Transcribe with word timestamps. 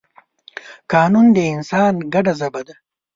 قانون 0.91 1.27
د 1.35 1.37
انسان 1.53 1.93
ګډه 2.13 2.33
ژبه 2.39 2.61
ده. 2.67 2.75